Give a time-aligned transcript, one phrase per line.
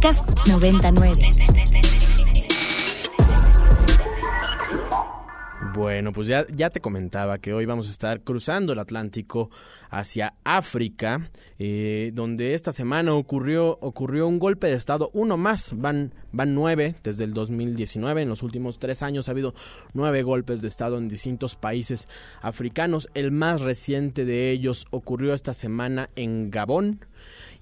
[0.00, 1.12] Podcast 99.
[5.74, 9.50] Bueno, pues ya, ya te comentaba que hoy vamos a estar cruzando el Atlántico
[9.90, 16.14] hacia África, eh, donde esta semana ocurrió, ocurrió un golpe de Estado, uno más, van,
[16.32, 19.54] van nueve desde el 2019, en los últimos tres años ha habido
[19.92, 22.08] nueve golpes de Estado en distintos países
[22.40, 27.00] africanos, el más reciente de ellos ocurrió esta semana en Gabón,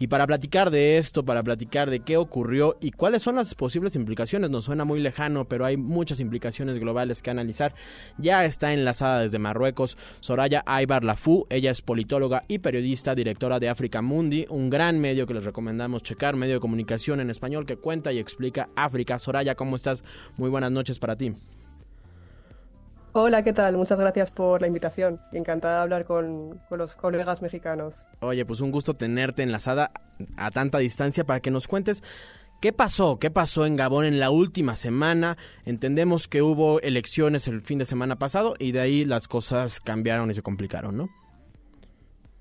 [0.00, 3.96] y para platicar de esto, para platicar de qué ocurrió y cuáles son las posibles
[3.96, 7.74] implicaciones, nos suena muy lejano, pero hay muchas implicaciones globales que analizar.
[8.16, 12.17] Ya está enlazada desde Marruecos Soraya Aybar Lafú, ella es politóloga
[12.48, 16.60] y periodista, directora de Africa Mundi, un gran medio que les recomendamos checar, medio de
[16.60, 19.18] comunicación en español que cuenta y explica África.
[19.18, 20.02] Soraya, ¿cómo estás?
[20.36, 21.32] Muy buenas noches para ti.
[23.12, 23.76] Hola, ¿qué tal?
[23.76, 28.04] Muchas gracias por la invitación encantada de hablar con, con, los colegas mexicanos.
[28.20, 29.92] Oye, pues un gusto tenerte enlazada
[30.36, 32.02] a tanta distancia para que nos cuentes
[32.60, 35.36] qué pasó, qué pasó en Gabón en la última semana.
[35.64, 40.30] Entendemos que hubo elecciones el fin de semana pasado y de ahí las cosas cambiaron
[40.30, 41.08] y se complicaron, ¿no?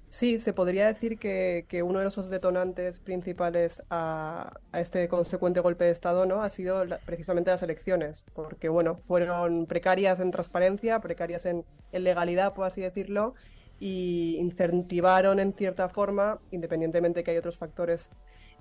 [0.09, 5.83] Sí, se podría decir que, que, uno de los detonantes principales a, este consecuente golpe
[5.83, 6.41] de Estado ¿no?
[6.41, 12.65] ha sido precisamente las elecciones, porque bueno, fueron precarias en transparencia, precarias en, legalidad, por
[12.65, 13.35] así decirlo,
[13.79, 18.09] y incentivaron en cierta forma, independientemente que hay otros factores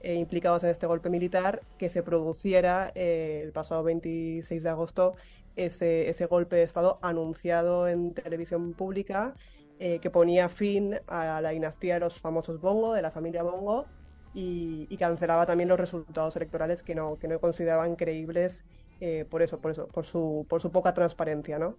[0.01, 5.15] eh, implicados en este golpe militar, que se produciera eh, el pasado 26 de agosto
[5.55, 9.35] ese, ese golpe de Estado anunciado en televisión pública
[9.79, 13.87] eh, que ponía fin a la dinastía de los famosos Bongo, de la familia Bongo,
[14.35, 18.65] y, y cancelaba también los resultados electorales que no, que no consideraban creíbles
[19.01, 21.77] eh, por eso, por eso, por su, por su poca transparencia, ¿no?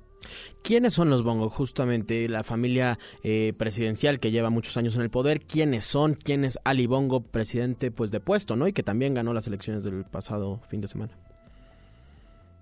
[0.62, 1.50] ¿Quiénes son los Bongo?
[1.50, 5.42] Justamente la familia eh, presidencial que lleva muchos años en el poder.
[5.42, 6.14] ¿Quiénes son?
[6.14, 8.68] ¿Quién es Ali Bongo, presidente pues de puesto, ¿no?
[8.68, 11.18] Y que también ganó las elecciones del pasado fin de semana.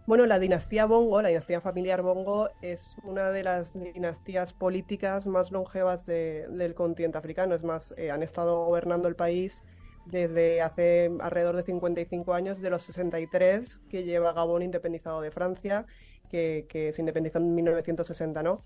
[0.08, 5.52] Bueno, la dinastía Bongo, la dinastía familiar Bongo, es una de las dinastías políticas más
[5.52, 7.56] longevas de, del continente africano.
[7.56, 9.64] Es más, eh, han estado gobernando el país
[10.06, 15.88] desde hace alrededor de 55 años, de los 63 que lleva Gabón independizado de Francia,
[16.30, 18.64] que, que se independizó en 1960, ¿no?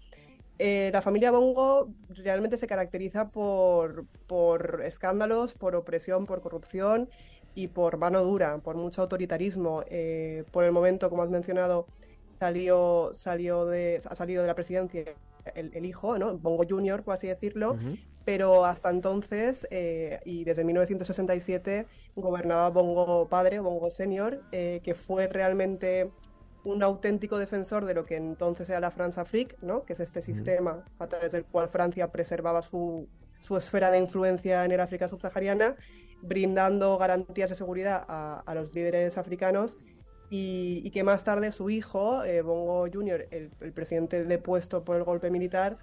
[0.61, 7.09] Eh, la familia Bongo realmente se caracteriza por, por escándalos, por opresión, por corrupción
[7.55, 9.83] y por mano dura, por mucho autoritarismo.
[9.87, 11.87] Eh, por el momento, como has mencionado,
[12.39, 15.03] salió, salió de, ha salido de la presidencia
[15.55, 16.37] el, el hijo, ¿no?
[16.37, 17.99] Bongo Junior, por así decirlo, uh -huh.
[18.25, 25.27] pero hasta entonces, eh, y desde 1967, gobernaba Bongo Padre, Bongo Senior, eh, que fue
[25.27, 26.11] realmente
[26.66, 29.83] un auténtico defensor de lo que entonces era la France Afrique, ¿no?
[29.85, 30.25] que es este uh -huh.
[30.25, 33.07] sistema a través del cual Francia preservaba su,
[33.41, 35.75] su esfera de influencia en el África subsahariana
[36.22, 39.78] brindando garantías de seguridad a, a los líderes africanos
[40.30, 44.96] y, y, que más tarde su hijo, eh, Bongo Jr., el, el, presidente depuesto por
[44.97, 45.79] el golpe militar,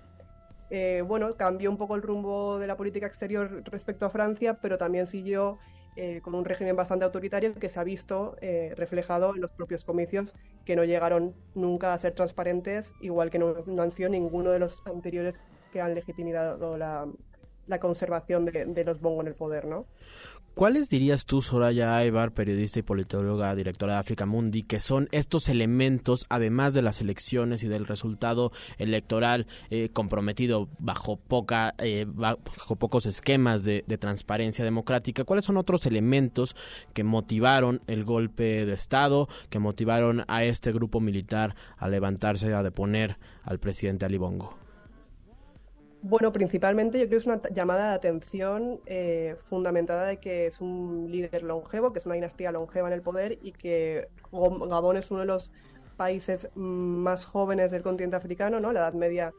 [0.71, 4.79] eh, bueno, cambió un poco el rumbo de la política exterior respecto a Francia, pero
[4.79, 5.59] también siguió
[5.95, 9.85] eh, con un régimen bastante autoritario que se ha visto eh, reflejado en los propios
[9.85, 14.51] comicios que no llegaron nunca a ser transparentes, igual que no, no han sido ninguno
[14.51, 15.37] de los anteriores
[15.73, 17.07] que han legitimado la,
[17.67, 19.87] la conservación de, los Bongo en el poder, ¿no?
[20.55, 25.51] ¿Cuáles dirías tú, Soraya Aybar, periodista y politóloga, directora de África Mundi, que son estos
[25.51, 32.77] elementos, además de las elecciones y del resultado electoral eh, comprometido bajo poca, eh, bajo
[32.77, 35.25] pocos esquemas de, de, transparencia democrática?
[35.25, 36.57] ¿Cuáles son otros elementos
[36.95, 42.63] que motivaron el golpe de Estado, que motivaron a este grupo militar a levantarse, a
[42.63, 44.66] deponer al presidente Ali Bongo?
[46.09, 50.61] Bueno, principalmente yo creo que es una llamada de atención eh, fundamentada de que es
[50.61, 55.11] un líder longevo, que es una dinastía longeva en el poder y que Gabón es
[55.11, 55.51] uno de los
[55.97, 58.73] países más jóvenes del continente africano, ¿no?
[58.73, 59.35] La edad media,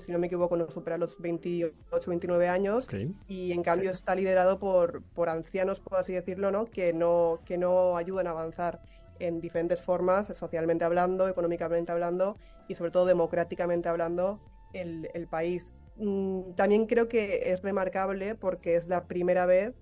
[0.00, 1.74] si no me equivoco, no supera los 28,
[2.06, 3.12] 29 años okay.
[3.26, 6.66] y en cambio está liderado por, por ancianos, por así decirlo, ¿no?
[6.66, 8.80] Que no, que no ayudan a avanzar
[9.18, 12.36] en diferentes formas, socialmente hablando, económicamente hablando
[12.68, 14.38] y sobre todo democráticamente hablando,
[14.74, 19.74] el, el país Mm, también creo que es remarcable porque es la primera vez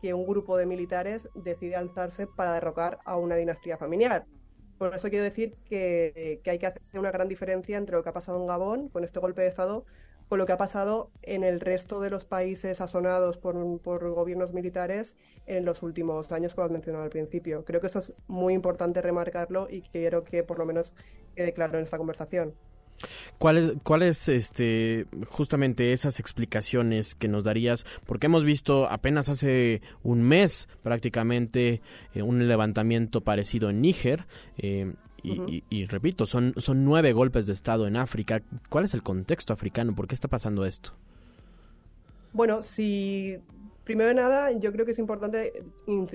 [0.00, 4.26] que un grupo de militares decide alzarse para derrocar a una dinastía familiar.
[4.78, 8.14] Por eso quiero decir que, hay que hacer una gran diferencia entre lo que ha
[8.14, 9.84] pasado en Gabón con este golpe de Estado
[10.28, 14.52] con lo que ha pasado en el resto de los países asonados por, por gobiernos
[14.54, 17.64] militares en los últimos años, como has mencionado al principio.
[17.64, 20.94] Creo que eso es muy importante remarcarlo y quiero que por lo menos
[21.34, 22.54] quede claro en esta conversación.
[23.38, 27.86] ¿Cuáles, cuáles, este, justamente esas explicaciones que nos darías?
[28.06, 31.80] Porque hemos visto apenas hace un mes prácticamente
[32.14, 34.26] eh, un levantamiento parecido en Níger.
[34.58, 34.92] Eh,
[35.22, 38.42] y, repito, son, son nueve golpes de Estado en África.
[38.70, 39.94] ¿Cuál es el contexto africano?
[39.94, 40.94] ¿Por qué está pasando esto?
[42.32, 43.38] Bueno, si
[43.84, 45.64] primero de nada, yo creo que es importante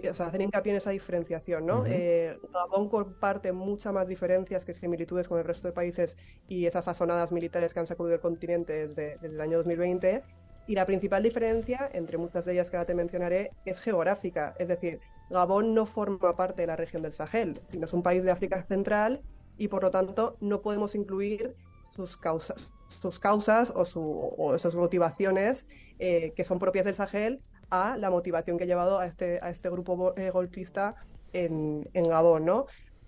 [0.10, 1.86] hacer hincapié en esa diferenciación, ¿no?
[1.86, 6.18] Eh, Gabón comparte muchas más diferencias que similitudes con el resto de países
[6.48, 10.24] y esas sazonadas militares que han sacudido el continente desde, el año 2020.
[10.68, 14.56] Y la principal diferencia, entre muchas de ellas que ahora te mencionaré, es geográfica.
[14.58, 18.24] Es decir, Gabón no forma parte de la región del Sahel, sino es un país
[18.24, 19.22] de África Central
[19.58, 21.56] y por lo tanto no podemos incluir
[21.96, 25.68] sus causas, sus causas o, su, esas motivaciones
[26.00, 27.42] eh, que son propias del Sahel
[27.76, 30.96] a la motivación que ha llevado a este, a este grupo eh, golpista
[31.34, 32.66] en, en, Gabón, ¿no?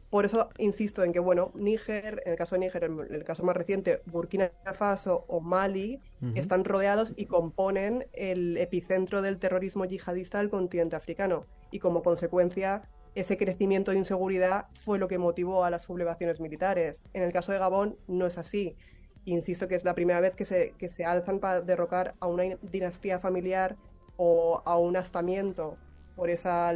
[0.10, 3.44] Por eso insisto en que, bueno, Níger, en el caso de Níger, en el caso
[3.44, 6.00] más reciente, Burkina Faso o Mali,
[6.34, 11.46] están rodeados y componen el epicentro del terrorismo yihadista del continente africano.
[11.72, 17.06] Y como consecuencia, ese crecimiento de inseguridad fue lo que motivó a las sublevaciones militares.
[17.14, 18.78] En el caso de Gabón no es así.
[19.26, 22.44] Insisto que es la primera vez que se, que se alzan para derrocar a una
[22.62, 23.76] dinastía familiar
[24.18, 25.78] o a un astamiento
[26.16, 26.74] por esa,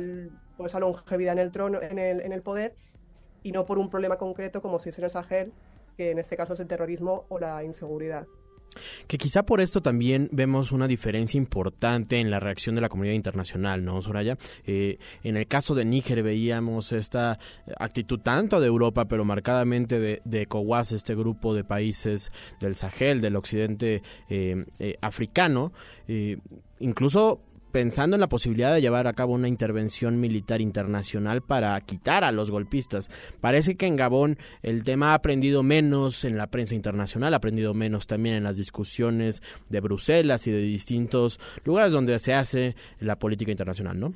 [0.58, 2.76] por esa longevidad en el trono, en el, en el poder,
[3.44, 5.54] y no por un problema concreto como si es en el Sahel,
[5.98, 8.28] que en este caso es el terrorismo o la inseguridad.
[9.07, 13.15] Que quizá por esto también vemos una diferencia importante en la reacción de la comunidad
[13.15, 14.38] internacional, ¿no, Soraya?
[14.65, 17.38] Eh, en el caso de Níger veíamos esta
[17.77, 23.21] actitud tanto de Europa, pero marcadamente de, de ECOWAS, este grupo de países del Sahel,
[23.21, 25.71] del occidente eh, eh, africano,
[26.79, 27.41] incluso
[27.71, 32.31] pensando en la posibilidad de llevar a cabo una intervención militar internacional para quitar a
[32.31, 33.09] los golpistas.
[33.39, 37.73] Parece que en Gabón el tema ha aprendido menos en la prensa internacional, ha aprendido
[37.73, 43.18] menos también en las discusiones de Bruselas y de distintos lugares donde se hace la
[43.18, 44.13] política internacional, ¿no?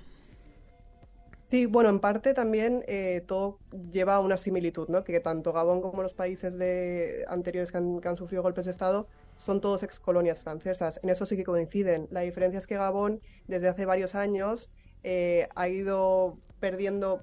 [1.44, 3.60] Sí, bueno, en parte también eh, todo
[3.92, 5.04] lleva a una similitud, ¿no?
[5.04, 8.72] Que tanto Gabón como los países de anteriores que han, que han sufrido golpes de
[8.72, 9.08] Estado
[9.38, 11.00] son todos ex colonias francesas.
[11.04, 12.08] En eso sí que coinciden.
[12.12, 14.70] La diferencia es que Gabón, desde hace varios años,
[15.04, 17.22] eh, ha ido perdiendo,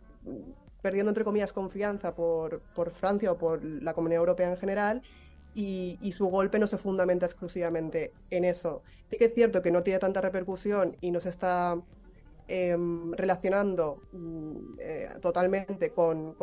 [0.83, 5.03] perdiendo, entre comillas, confianza por, por, Francia o por la Comunidad Europea en general.
[5.55, 8.83] Y, y, su golpe no se fundamenta exclusivamente en eso.
[9.11, 11.79] Sí que es cierto que no tiene tanta repercusión y no se está
[12.49, 16.35] Em, relacionando mm, eh, totalmente con,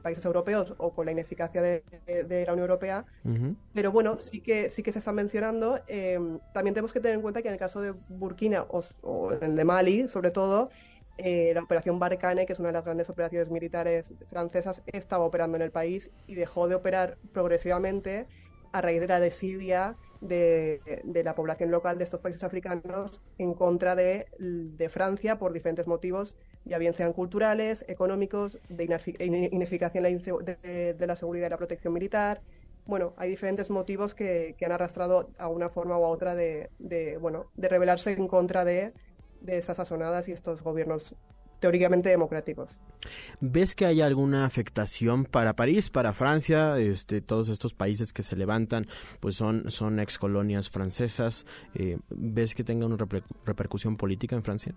[0.00, 1.82] países europeos o con la ineficacia de,
[2.46, 3.04] la Unión Europea,
[3.72, 5.80] pero bueno, sí que, sí que se están mencionando.
[5.88, 9.42] Em, también tenemos que tener en cuenta que en el caso de Burkina o, en
[9.42, 10.70] el de Mali, sobre todo,
[11.18, 15.56] eh, la operación Barkhane, que es una de las grandes operaciones militares francesas, estaba operando
[15.56, 18.28] en el país y dejó de operar progresivamente
[18.72, 23.94] a raíz de la desidia de, la población local de estos países africanos en contra
[23.94, 24.26] de,
[24.90, 28.84] Francia por diferentes motivos, ya bien sean culturales, económicos, de
[29.52, 32.42] ineficacia de, la seguridad y la protección militar.
[32.86, 36.70] Bueno, hay diferentes motivos que, han arrastrado a una forma u otra de,
[37.20, 38.92] bueno, de rebelarse en contra de,
[39.40, 41.14] de esas sazonadas y estos gobiernos
[41.60, 42.70] teóricamente democráticos.
[43.40, 46.78] ¿Ves que hay alguna afectación para París, para Francia?
[46.78, 48.86] Este, todos estos países que se levantan,
[49.20, 51.46] pues son, son ex colonias francesas.
[51.74, 52.96] Eh, ¿Ves que tenga una
[53.44, 54.74] repercusión política en Francia?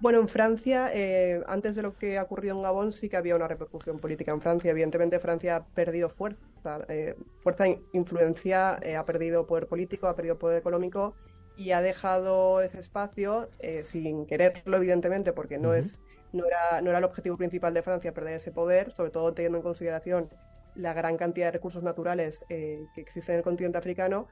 [0.00, 3.36] Bueno, en Francia, eh, antes de lo que ha ocurrido en Gabón, sí que había
[3.36, 4.70] una repercusión política en Francia.
[4.70, 10.58] Evidentemente, Francia ha perdido fuerza, eh, fuerza, influencia, ha perdido poder político, ha perdido poder
[10.58, 11.14] económico
[11.56, 16.00] y ha dejado ese espacio eh, sin quererlo, evidentemente, porque no, es,
[16.32, 19.58] no, era, no era el objetivo principal de Francia perder ese poder, sobre todo teniendo
[19.58, 20.30] en consideración
[20.74, 24.28] la gran cantidad de recursos naturales eh, que existen en el continente africano.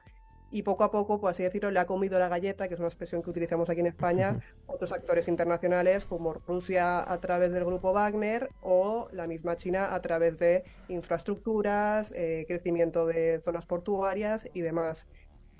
[0.51, 2.87] Y poco a poco, por así decirlo, le ha comido la galleta, que es una
[2.87, 7.91] expresión que utilizamos aquí en España, otros actores internacionales como Rusia a través del grupo
[7.91, 14.61] Wagner o la misma China a través de infraestructuras, eh, crecimiento de zonas portuarias y
[14.61, 15.07] demás.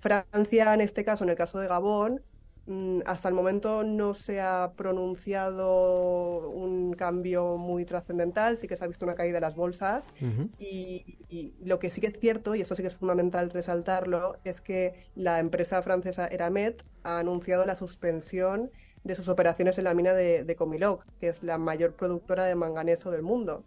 [0.03, 2.22] Francia, en este caso, en el caso de Gabón,
[2.65, 8.83] mm, hasta el momento no se ha pronunciado un cambio muy trascendental, sí que se
[8.83, 10.12] ha visto una caída de las bolsas.
[10.60, 14.60] Y, lo que sí que es cierto, y eso sí que es fundamental resaltarlo, es
[14.60, 18.72] que la empresa francesa Eramet ha anunciado la suspensión
[19.05, 22.55] de sus operaciones en la mina de, de Comilog, que es la mayor productora de
[22.55, 23.63] manganeso del mundo.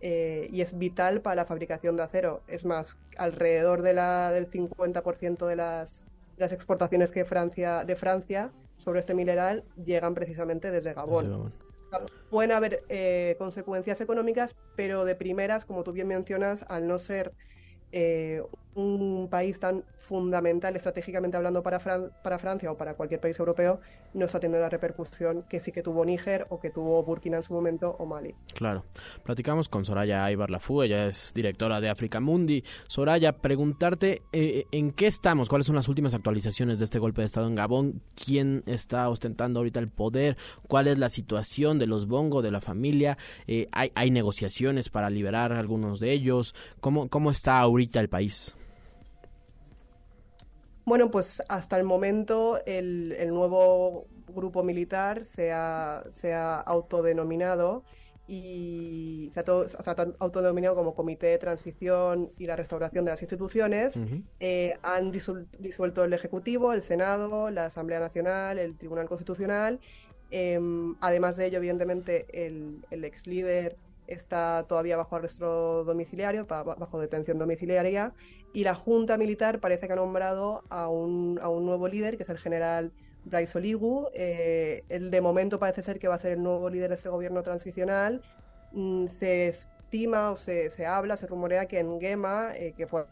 [0.00, 2.42] Eh, y es vital para la fabricación de acero.
[2.46, 6.02] Es más, alrededor de la, del 50% de las,
[6.36, 11.52] las exportaciones que Francia, de Francia sobre este mineral llegan precisamente desde Gabón.
[12.30, 17.32] Pueden haber eh, consecuencias económicas, pero de primeras, como tú bien mencionas, al no ser
[17.92, 18.42] eh,
[18.74, 23.80] un país tan fundamental estratégicamente hablando para, para Francia o para cualquier país europeo
[24.14, 27.42] no está teniendo la repercusión que sí que tuvo Níger o que tuvo Burkina en
[27.42, 28.34] su momento o Mali.
[28.54, 28.84] Claro.
[29.24, 32.64] Platicamos con Soraya Aybar Lafú, ella es directora de Africa Mundi.
[32.86, 37.26] Soraya, preguntarte eh, en qué estamos, cuáles son las últimas actualizaciones de este golpe de
[37.26, 40.36] Estado en Gabón, quién está ostentando ahorita el poder,
[40.68, 45.10] cuál es la situación de los Bongo, de la familia, eh, ¿hay, hay negociaciones para
[45.10, 48.54] liberar a algunos de ellos, ¿Cómo, cómo está ahorita el país.
[50.88, 57.84] Bueno, pues hasta el momento el, nuevo grupo militar se ha, autodenominado
[58.26, 59.44] y se ha,
[60.18, 64.00] autodenominado como Comité de Transición y la Restauración de las Instituciones.
[64.40, 69.80] Eh, han disuelto el Ejecutivo, el Senado, la Asamblea Nacional, el Tribunal Constitucional.
[70.30, 73.76] Em, además de ello, evidentemente, el, el ex líder
[74.08, 78.14] está todavía bajo arresto domiciliario, bajo detención domiciliaria,
[78.52, 82.22] y la Junta Militar parece que ha nombrado a un, a un nuevo líder, que
[82.22, 82.92] es el general
[83.24, 84.08] Bryce Oligu.
[84.14, 87.10] Eh, el de momento parece ser que va a ser el nuevo líder de este
[87.10, 88.22] gobierno transicional.
[88.72, 93.04] Mm, se estima o se, se, habla, se rumorea que en Gema, eh, que fue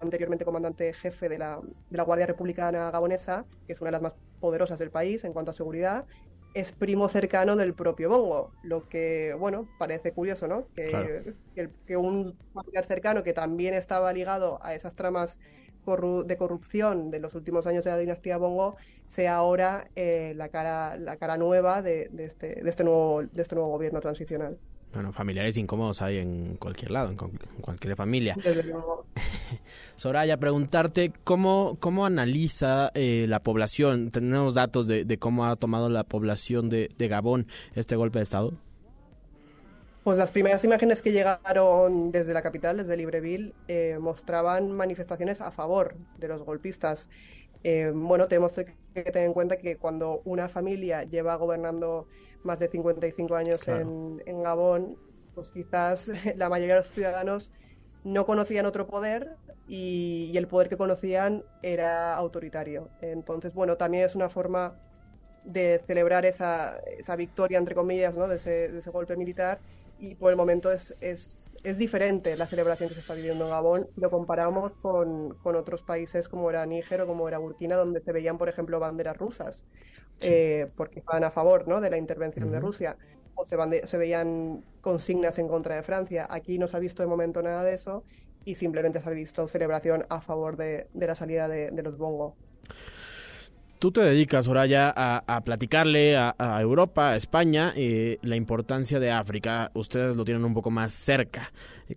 [0.00, 4.02] anteriormente comandante jefe de la, de la Guardia Republicana Gabonesa, que es una de las
[4.02, 6.04] más poderosas del país en cuanto a seguridad,
[6.56, 10.66] es primo cercano del propio Bongo, lo que, bueno, parece curioso, ¿no?
[10.74, 11.34] Que,
[11.86, 15.38] que, un familiar cercano que también estaba ligado a esas tramas
[16.24, 20.96] de corrupción de los últimos años de la dinastía Bongo sea ahora eh, la, cara,
[20.96, 24.58] la cara nueva de, de, este, de, este nuevo, de este nuevo gobierno transicional.
[24.94, 27.16] Bueno, familiares incómodos hay en cualquier lado, en,
[27.60, 28.34] cualquier familia.
[29.96, 34.10] Soraya, preguntarte cómo, cómo analiza eh, la población.
[34.10, 38.52] ¿Tenemos datos de, cómo ha tomado la población de, Gabón este golpe de Estado?
[40.04, 45.50] Pues las primeras imágenes que llegaron desde la capital, desde Libreville, eh, mostraban manifestaciones a
[45.50, 47.08] favor de los golpistas.
[47.64, 52.06] Eh, bueno, tenemos que tener en cuenta que cuando una familia lleva gobernando
[52.44, 54.96] más de 55 años en, Gabón,
[55.34, 57.50] pues quizás la mayoría de los ciudadanos
[58.06, 59.36] no conocían otro poder
[59.66, 62.88] y, el poder que conocían era autoritario.
[63.00, 64.78] Entonces, bueno, también es una forma
[65.44, 68.28] de celebrar esa, esa victoria, entre comillas, ¿no?
[68.28, 69.58] de, ese, golpe militar
[69.98, 73.50] y por el momento es, es, es, diferente la celebración que se está viviendo en
[73.50, 77.76] Gabón si lo comparamos con, con, otros países como era Níger o como era Burkina,
[77.76, 79.64] donde se veían, por ejemplo, banderas rusas.
[80.20, 81.80] Eh, porque estaban a favor ¿no?
[81.80, 82.96] de la intervención de Rusia,
[83.46, 86.26] se, se, veían consignas en contra de Francia.
[86.28, 88.04] Aquí no se ha visto de momento nada de eso
[88.46, 92.36] y simplemente se ha visto celebración a favor de, la salida de, los Bongo.
[93.78, 99.70] Tú te dedicas, Soraya, a, platicarle a, Europa, a España, eh, la importancia de África.
[99.74, 101.52] Ustedes lo tienen un poco más cerca.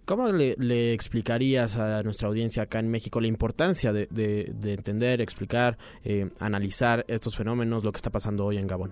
[0.06, 6.30] ¿Cómo le, explicarías a nuestra audiencia acá en México la importancia de, entender, explicar, eh,
[6.40, 8.92] analizar estos fenómenos, lo que está pasando hoy en Gabón?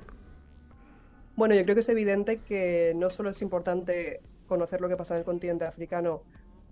[1.37, 5.13] Bueno, yo creo que es evidente que no solo es importante conocer lo que pasa
[5.13, 6.23] en el continente africano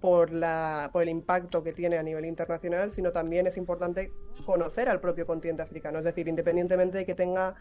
[0.01, 4.12] por, la, por el impacto que tiene a nivel internacional, sino también es importante
[4.43, 6.00] conocer al propio continente africano.
[6.00, 7.53] Es decir, independientemente de que tenga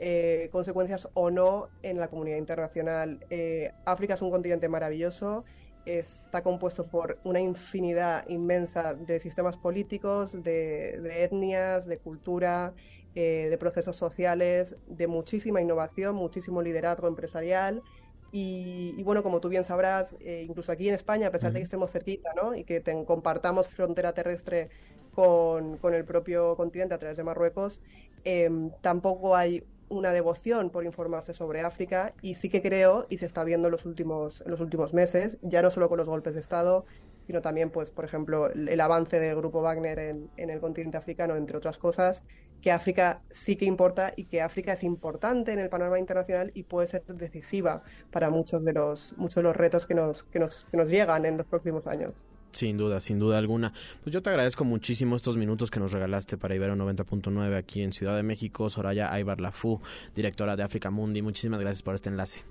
[0.00, 5.44] eh, consecuencias o no en la comunidad internacional, eh, África es un continente maravilloso
[5.88, 12.74] está compuesto por una infinidad inmensa de sistemas políticos, de, etnias, de cultura,
[13.14, 17.82] eh, de procesos sociales, de muchísima innovación, muchísimo liderazgo empresarial.
[18.30, 21.64] Y, bueno, como tú bien sabrás, eh, incluso aquí en España, a pesar de que
[21.64, 22.54] estemos cerquita ¿no?
[22.54, 24.68] y que compartamos frontera terrestre
[25.14, 27.80] con, el propio continente a través de Marruecos,
[28.24, 33.26] em, tampoco hay una devoción por informarse sobre África y sí que creo, y se
[33.26, 36.34] está viendo en los últimos, en los últimos meses, ya no solo con los golpes
[36.34, 36.84] de Estado,
[37.26, 41.36] sino también, pues, por ejemplo, el avance del grupo Wagner en, en el continente africano,
[41.36, 42.24] entre otras cosas,
[42.62, 46.64] que África sí que importa y que África es importante en el panorama internacional y
[46.64, 50.66] puede ser decisiva para muchos de los, muchos de los retos que nos, que nos,
[50.70, 52.14] que nos llegan en los próximos años.
[52.52, 53.72] Sin duda, sin duda alguna.
[54.02, 57.92] Pues yo te agradezco muchísimo estos minutos que nos regalaste para Ibero 90.9 aquí en
[57.92, 58.70] Ciudad de México.
[58.70, 59.80] Soraya Aybar Lafú,
[60.14, 61.20] directora de África Mundi.
[61.20, 62.42] Muchísimas gracias por este enlace.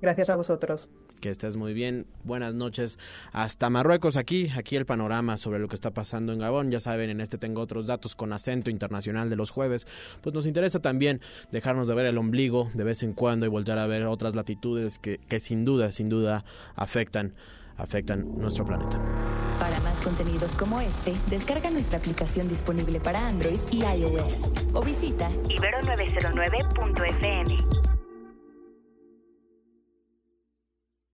[0.00, 0.88] Gracias a vosotros.
[1.20, 2.06] Que estés muy bien.
[2.24, 2.98] Buenas noches.
[3.32, 6.70] Hasta Marruecos, aquí, aquí el panorama sobre lo que está pasando en Gabón.
[6.70, 9.86] Ya saben, en este tengo otros datos con acento internacional de los jueves.
[10.22, 13.78] Pues nos interesa también dejarnos de ver el ombligo de vez en cuando y volver
[13.78, 16.44] a ver otras latitudes que, que sin duda, sin duda
[16.76, 17.34] afectan
[17.76, 19.00] afectan nuestro planeta.
[19.58, 24.36] Para más contenidos como este, descarga nuestra aplicación disponible para Android y iOS
[24.72, 27.58] o visita ibero909.fm.